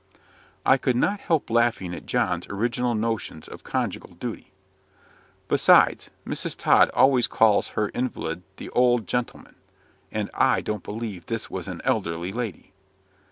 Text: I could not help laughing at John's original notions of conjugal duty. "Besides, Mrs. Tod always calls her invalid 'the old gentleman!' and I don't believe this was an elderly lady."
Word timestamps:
I 0.65 0.77
could 0.77 0.95
not 0.95 1.19
help 1.19 1.51
laughing 1.51 1.93
at 1.93 2.07
John's 2.07 2.47
original 2.49 2.95
notions 2.95 3.47
of 3.47 3.63
conjugal 3.63 4.15
duty. 4.15 4.51
"Besides, 5.47 6.09
Mrs. 6.25 6.57
Tod 6.57 6.89
always 6.95 7.27
calls 7.27 7.67
her 7.77 7.89
invalid 7.93 8.41
'the 8.57 8.71
old 8.71 9.05
gentleman!' 9.05 9.57
and 10.11 10.31
I 10.33 10.61
don't 10.61 10.81
believe 10.81 11.27
this 11.27 11.51
was 11.51 11.67
an 11.67 11.81
elderly 11.85 12.31
lady." 12.33 12.73